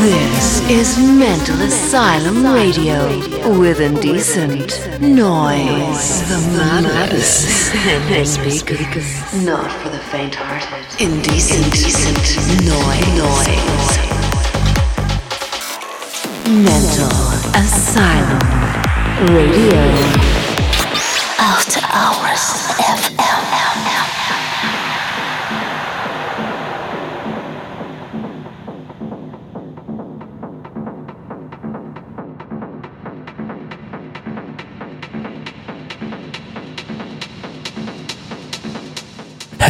This 0.00 0.62
is 0.70 0.98
Mental 0.98 1.60
Asylum 1.60 2.42
Radio 2.54 3.06
with 3.58 3.80
indecent 3.80 4.80
noise. 4.98 6.22
The 6.26 6.40
maddest 6.56 7.74
in 7.74 8.08
the 8.10 8.24
speakers. 8.24 9.44
Not 9.44 9.70
for 9.70 9.90
the 9.90 9.98
faint-hearted. 9.98 11.02
Indecent, 11.02 11.66
indecent 11.66 12.16
noise. 12.64 13.08
noise. 13.20 13.98
Mental 16.48 17.12
Asylum 17.60 18.40
Radio. 19.36 19.84
After 21.38 21.80
Hours 21.92 22.40
FM. 22.80 23.19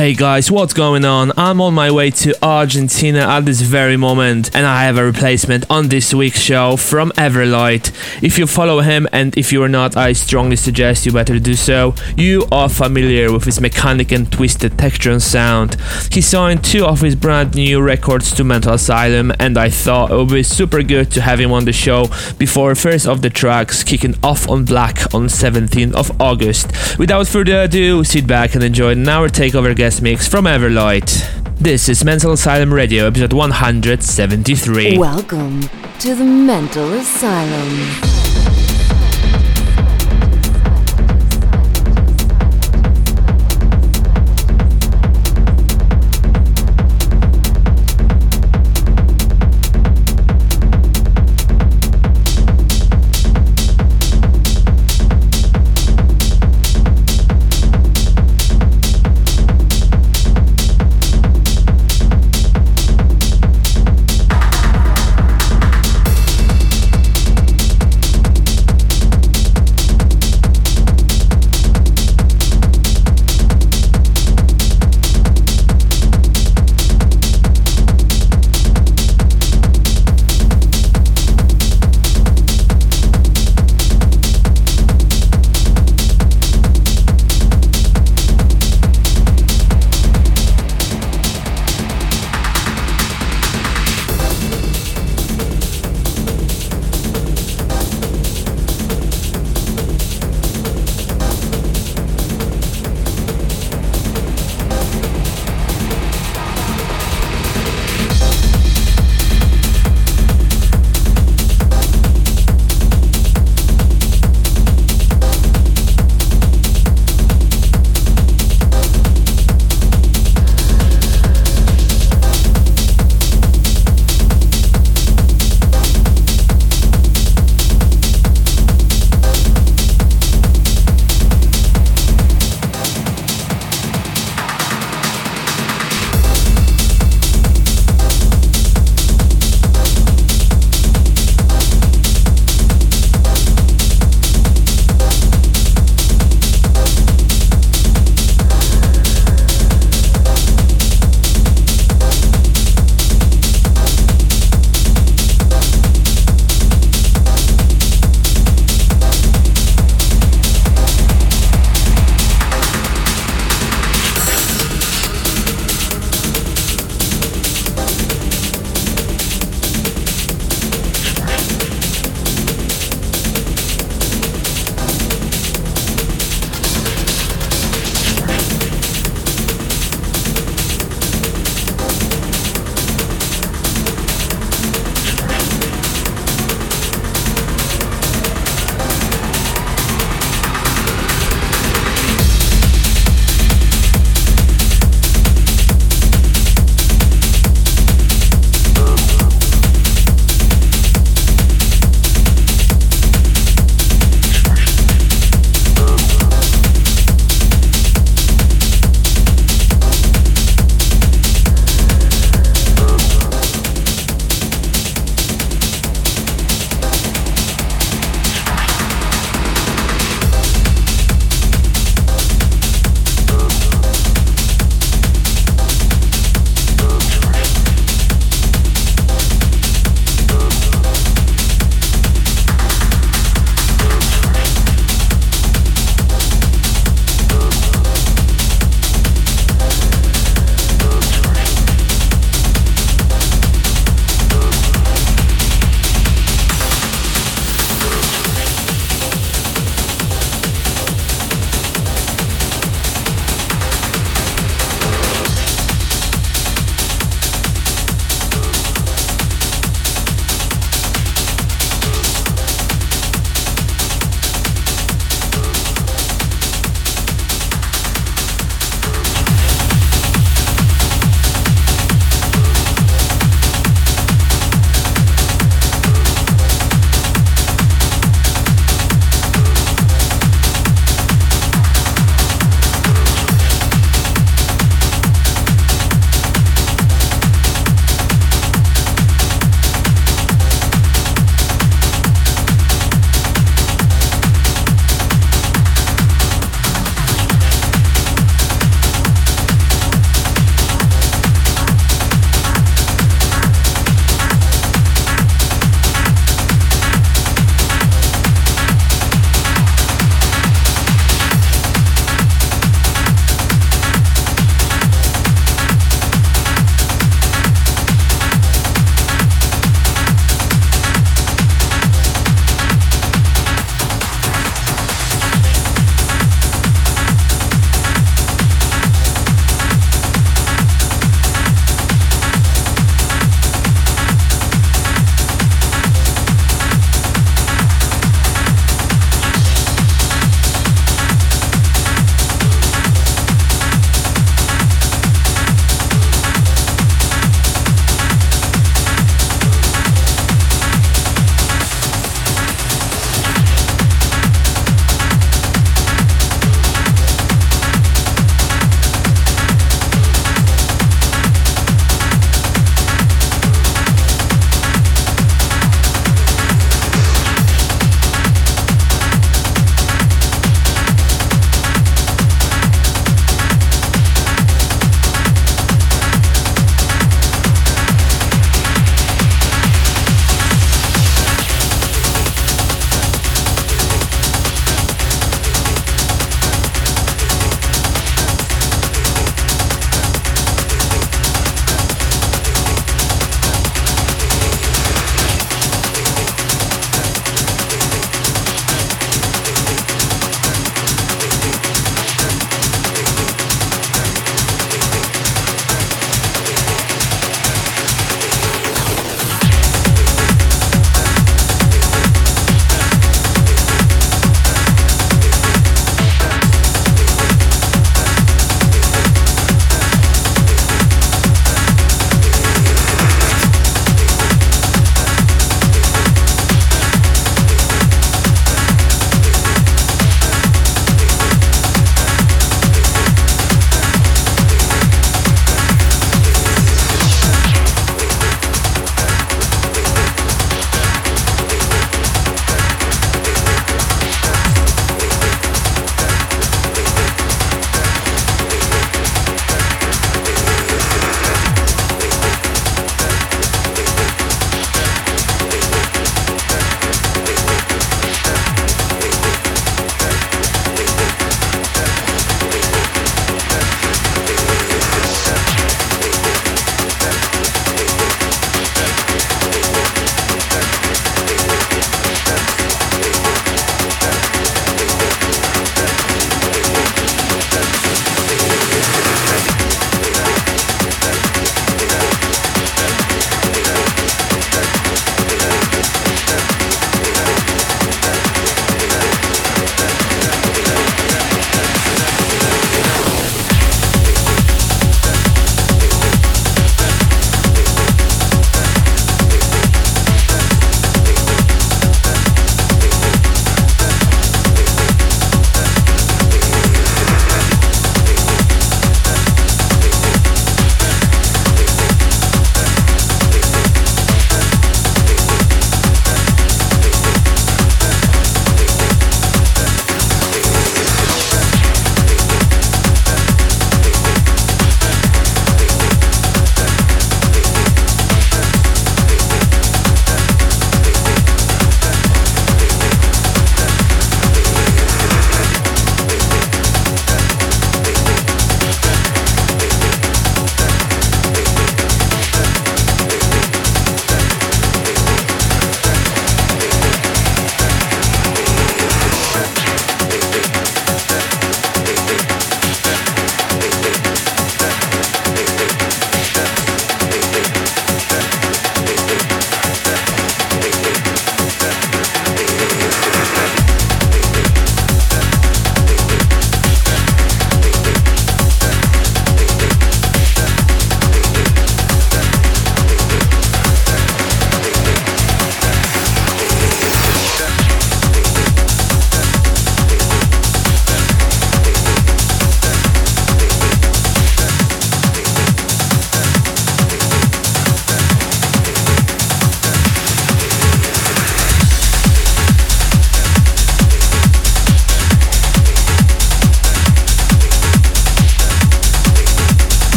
Hey 0.00 0.14
guys, 0.14 0.50
what's 0.50 0.72
going 0.72 1.04
on? 1.04 1.30
I'm 1.36 1.60
on 1.60 1.74
my 1.74 1.90
way 1.90 2.10
to 2.10 2.32
Argentina 2.42 3.18
at 3.18 3.44
this 3.44 3.60
very 3.60 3.98
moment, 3.98 4.50
and 4.56 4.64
I 4.64 4.84
have 4.84 4.96
a 4.96 5.04
replacement 5.04 5.70
on 5.70 5.88
this 5.88 6.14
week's 6.14 6.40
show 6.40 6.78
from 6.78 7.10
Everlight. 7.18 7.92
If 8.22 8.38
you 8.38 8.46
follow 8.46 8.80
him, 8.80 9.06
and 9.12 9.36
if 9.36 9.52
you 9.52 9.62
are 9.62 9.68
not, 9.68 9.98
I 9.98 10.14
strongly 10.14 10.56
suggest 10.56 11.04
you 11.04 11.12
better 11.12 11.38
do 11.38 11.52
so. 11.52 11.94
You 12.16 12.46
are 12.50 12.70
familiar 12.70 13.30
with 13.30 13.44
his 13.44 13.60
mechanic 13.60 14.10
and 14.10 14.32
twisted 14.32 14.78
texture 14.78 15.10
and 15.10 15.22
sound. 15.22 15.76
He 16.10 16.22
signed 16.22 16.64
two 16.64 16.86
of 16.86 17.02
his 17.02 17.14
brand 17.14 17.54
new 17.54 17.82
records 17.82 18.34
to 18.36 18.42
Mental 18.42 18.72
Asylum, 18.72 19.34
and 19.38 19.58
I 19.58 19.68
thought 19.68 20.12
it 20.12 20.16
would 20.16 20.30
be 20.30 20.42
super 20.42 20.82
good 20.82 21.10
to 21.10 21.20
have 21.20 21.40
him 21.40 21.52
on 21.52 21.66
the 21.66 21.74
show 21.74 22.06
before 22.38 22.74
first 22.74 23.06
of 23.06 23.20
the 23.20 23.28
tracks 23.28 23.84
kicking 23.84 24.14
off 24.22 24.48
on 24.48 24.64
Black 24.64 25.14
on 25.14 25.26
17th 25.26 25.92
of 25.92 26.18
August. 26.18 26.98
Without 26.98 27.28
further 27.28 27.64
ado, 27.64 28.02
sit 28.02 28.26
back 28.26 28.54
and 28.54 28.64
enjoy 28.64 28.92
an 28.92 29.06
hour 29.06 29.28
takeover 29.28 29.76
guest 29.76 29.89
guest 29.90 30.02
mix 30.02 30.28
from 30.28 30.44
Everlight. 30.44 31.10
This 31.56 31.88
is 31.88 32.04
Mental 32.04 32.30
Asylum 32.30 32.72
Radio, 32.72 33.08
episode 33.08 33.32
173. 33.32 34.96
Welcome 34.96 35.62
to 35.98 36.14
the 36.14 36.24
Mental 36.24 36.92
Asylum. 36.92 38.09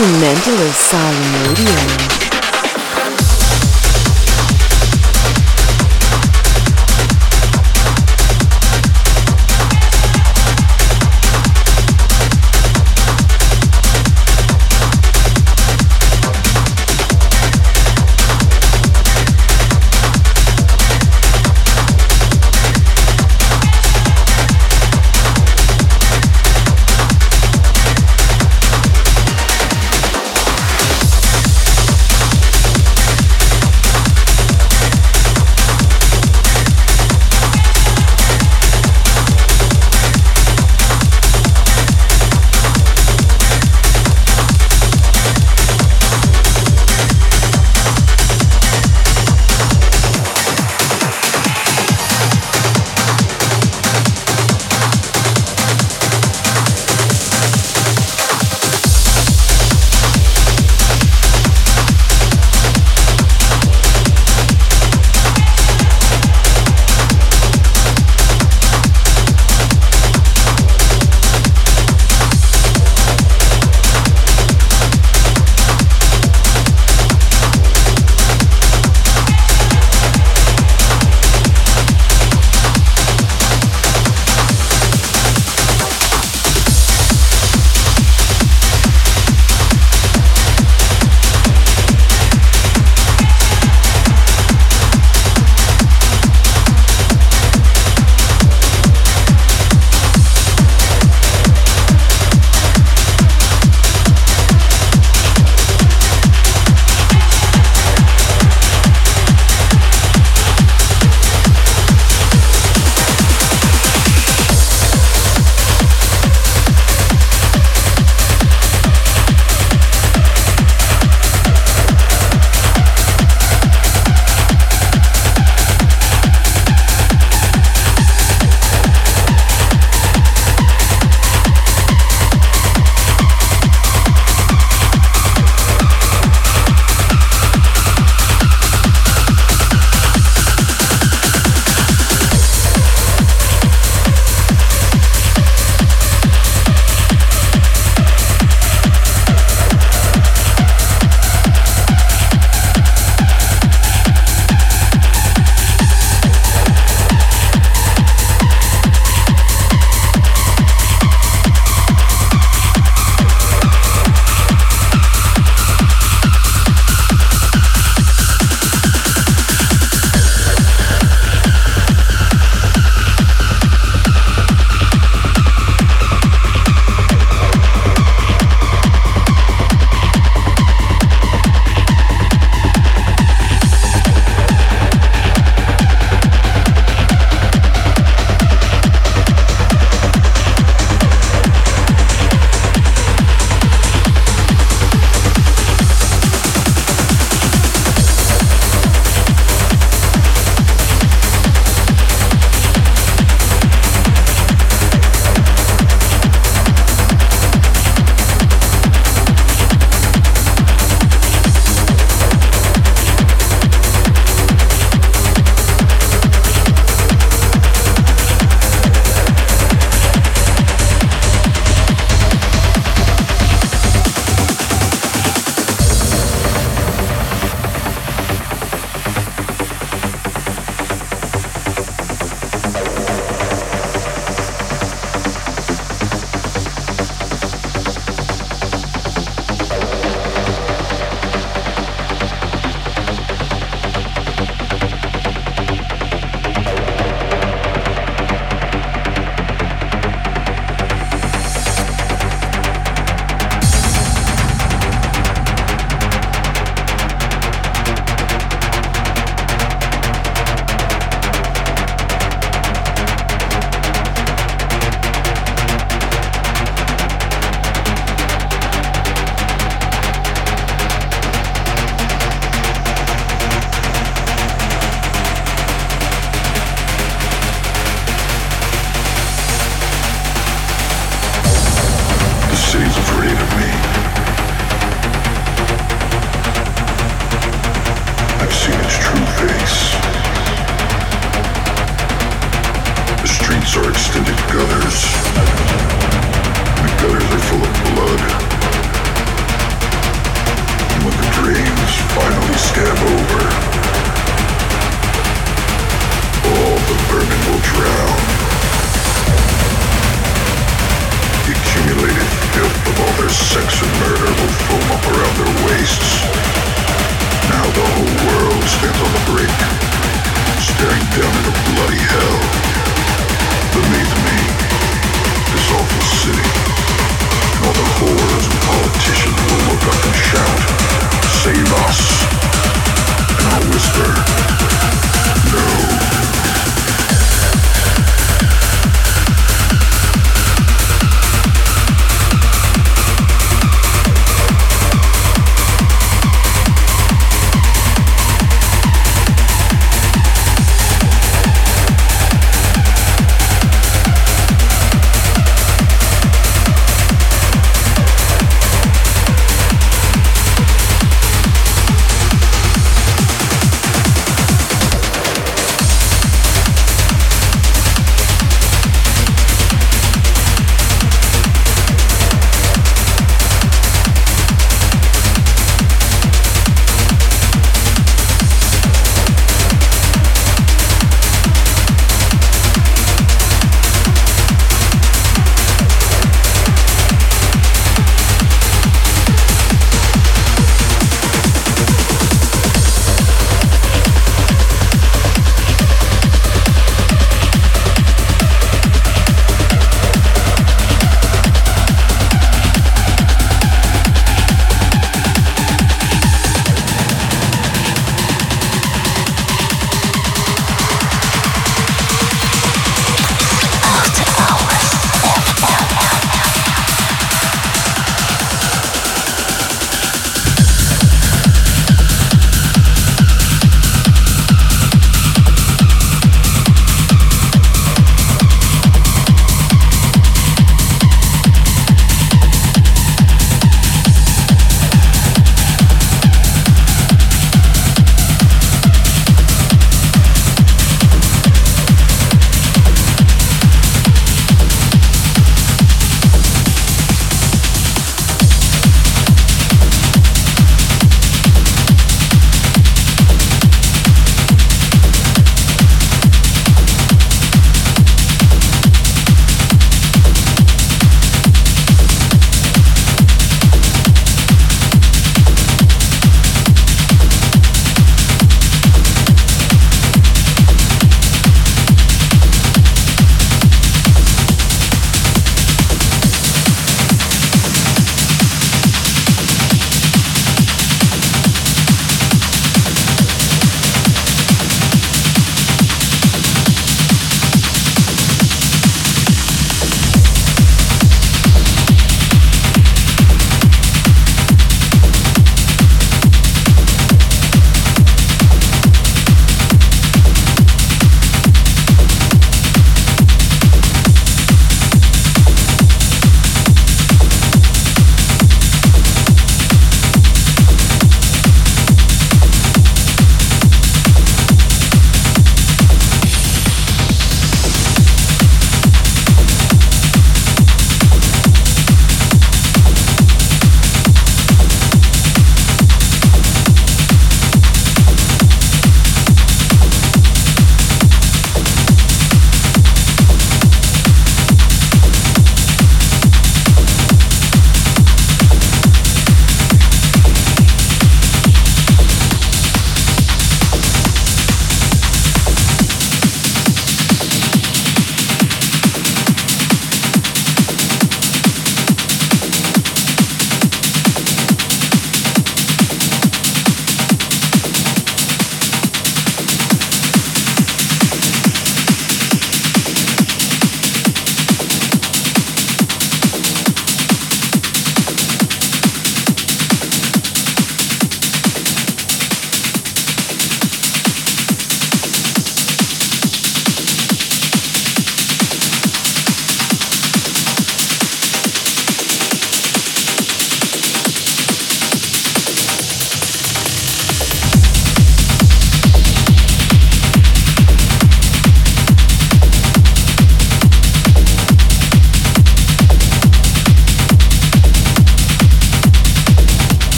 To 0.00 0.06
Mental 0.18 0.54
Asylum 0.62 1.32
Radio. 1.42 2.19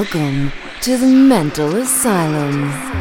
Welcome 0.00 0.50
to 0.80 0.96
the 0.96 1.06
Mental 1.06 1.76
Asylum. 1.76 2.99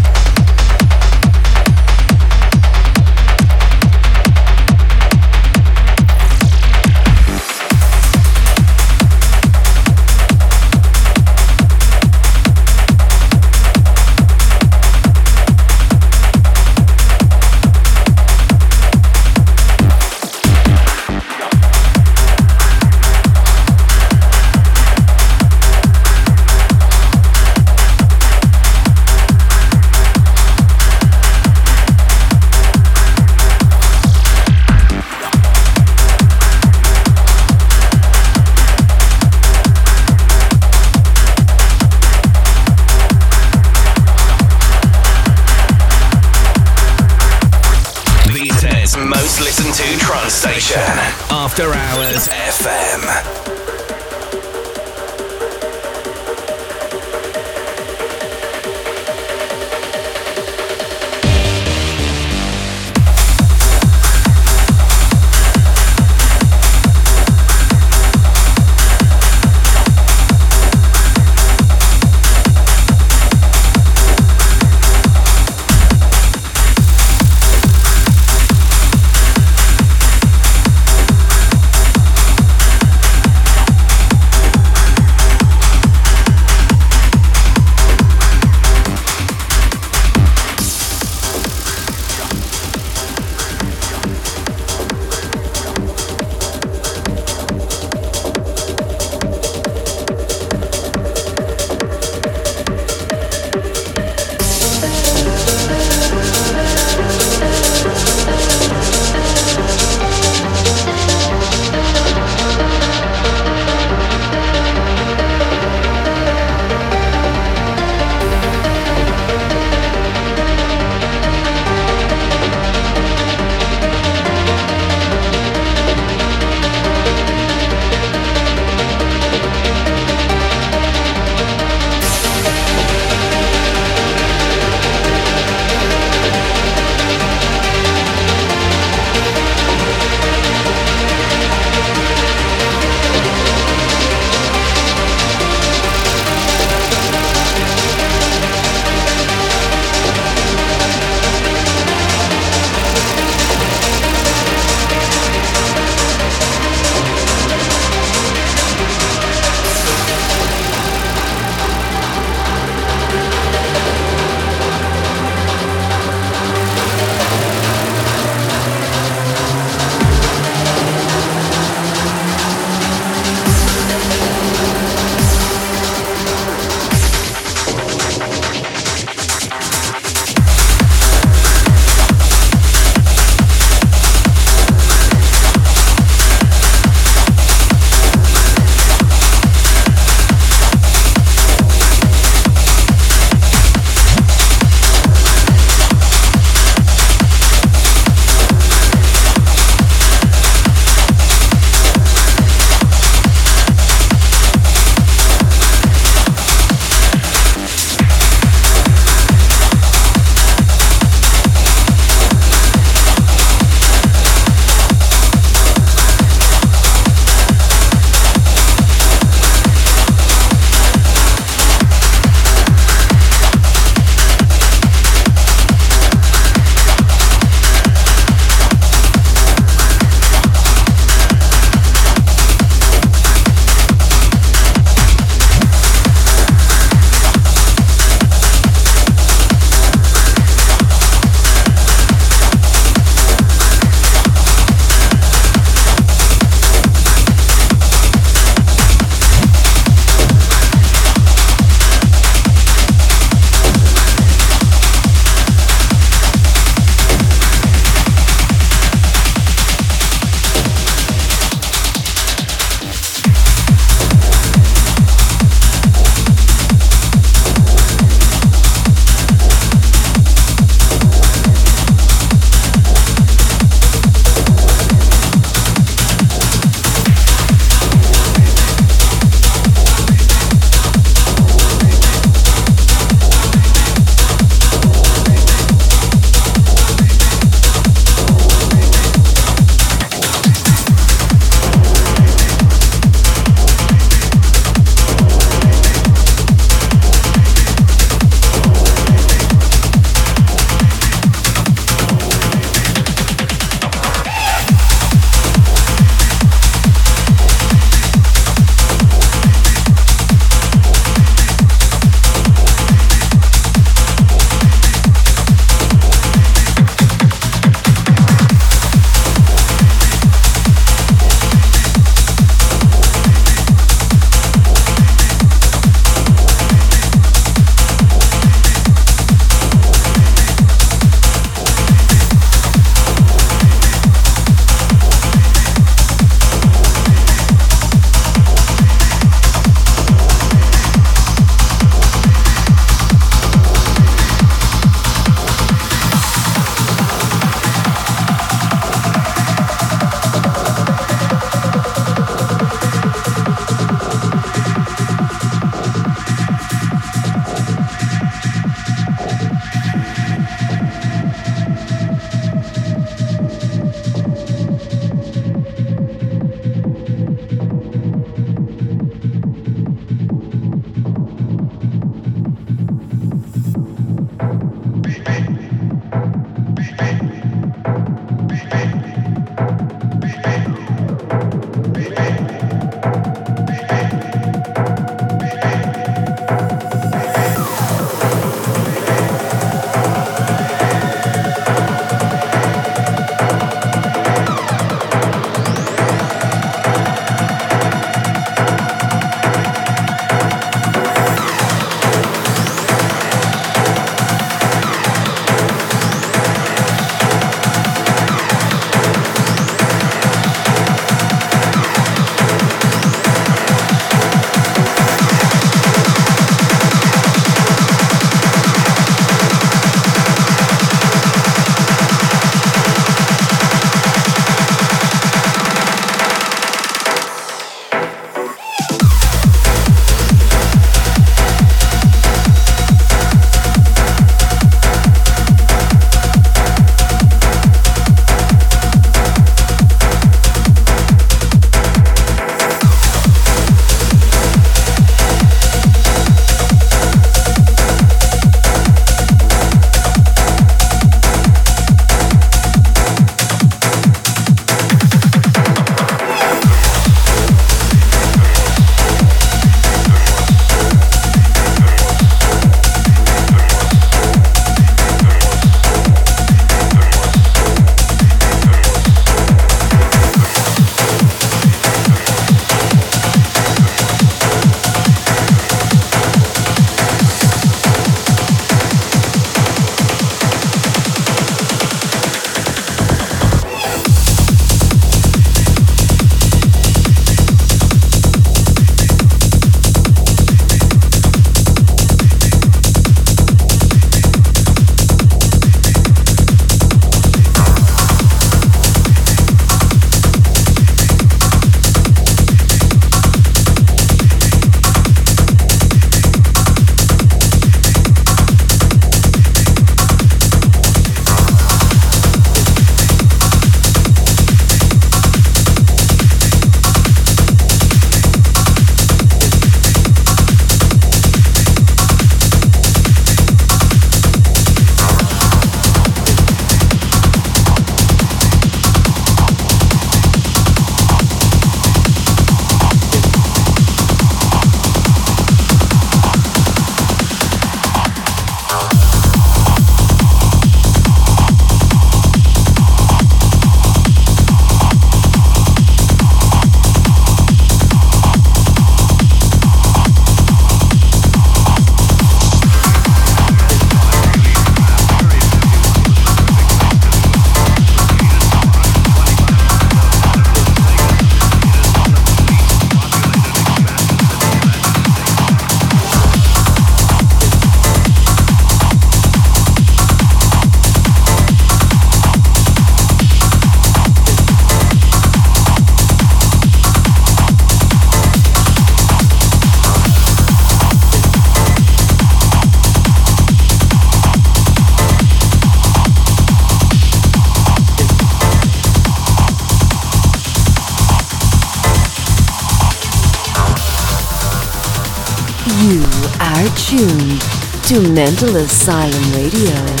To 597.91 597.99
Mental 597.99 598.55
Asylum 598.55 599.33
Radio. 599.33 600.00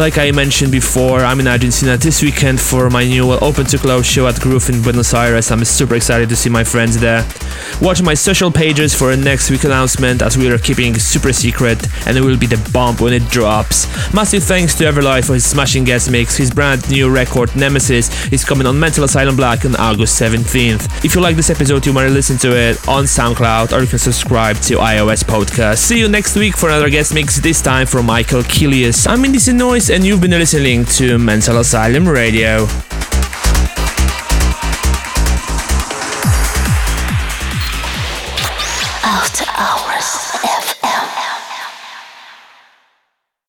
Like 0.00 0.16
I 0.16 0.30
mentioned 0.30 0.72
before, 0.72 1.20
I'm 1.20 1.40
in 1.40 1.46
Argentina 1.46 1.94
this 1.98 2.22
weekend 2.22 2.58
for 2.58 2.88
my 2.88 3.04
new 3.04 3.32
Open 3.32 3.66
to 3.66 3.76
Close 3.76 4.06
show 4.06 4.26
at 4.28 4.40
Groove 4.40 4.70
in 4.70 4.80
Buenos 4.80 5.12
Aires. 5.12 5.50
I'm 5.50 5.62
super 5.62 5.94
excited 5.94 6.30
to 6.30 6.36
see 6.36 6.48
my 6.48 6.64
friends 6.64 6.98
there. 6.98 7.22
Watch 7.82 8.02
my 8.02 8.12
social 8.12 8.50
pages 8.50 8.94
for 8.94 9.10
a 9.12 9.16
next 9.16 9.50
week 9.50 9.64
announcement 9.64 10.20
as 10.20 10.36
we 10.36 10.50
are 10.50 10.58
keeping 10.58 10.94
super 10.94 11.32
secret 11.32 11.78
and 12.06 12.14
it 12.14 12.20
will 12.20 12.36
be 12.36 12.46
the 12.46 12.70
bomb 12.74 12.94
when 12.96 13.14
it 13.14 13.26
drops. 13.30 13.86
Massive 14.12 14.42
thanks 14.42 14.74
to 14.74 14.84
Everlight 14.84 15.26
for 15.26 15.32
his 15.32 15.46
smashing 15.46 15.84
guest 15.84 16.10
mix. 16.10 16.36
His 16.36 16.50
brand 16.50 16.88
new 16.90 17.10
record 17.10 17.56
Nemesis 17.56 18.30
is 18.30 18.44
coming 18.44 18.66
on 18.66 18.78
Mental 18.78 19.04
Asylum 19.04 19.34
Black 19.34 19.64
on 19.64 19.76
August 19.76 20.20
17th. 20.20 21.04
If 21.06 21.14
you 21.14 21.22
like 21.22 21.36
this 21.36 21.48
episode, 21.48 21.86
you 21.86 21.94
might 21.94 22.08
listen 22.08 22.36
to 22.38 22.54
it 22.54 22.86
on 22.86 23.04
SoundCloud 23.04 23.72
or 23.74 23.80
you 23.80 23.88
can 23.88 23.98
subscribe 23.98 24.56
to 24.56 24.74
iOS 24.74 25.24
Podcast. 25.24 25.78
See 25.78 25.98
you 25.98 26.08
next 26.08 26.36
week 26.36 26.58
for 26.58 26.68
another 26.68 26.90
guest 26.90 27.14
mix, 27.14 27.38
this 27.38 27.62
time 27.62 27.86
from 27.86 28.04
Michael 28.04 28.42
Kilius. 28.42 29.08
I'm 29.08 29.24
Indecent 29.24 29.58
Noise 29.58 29.88
and 29.88 30.04
you've 30.04 30.20
been 30.20 30.32
listening 30.32 30.84
to 30.84 31.16
Mental 31.16 31.56
Asylum 31.56 32.06
Radio. 32.06 32.66